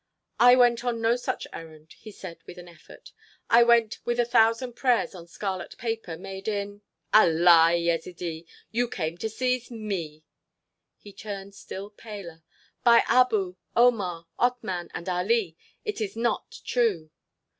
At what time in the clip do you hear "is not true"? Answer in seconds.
16.01-17.11